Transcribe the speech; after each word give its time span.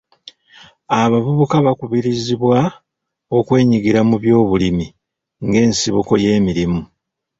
Abavubuka 1.01 1.55
bakubirizibwa 1.65 2.57
okwenyigira 3.37 3.99
mu 4.09 4.15
byobulimi 4.23 4.85
ng'ensibuko 5.45 6.11
y'emirimu. 6.23 6.81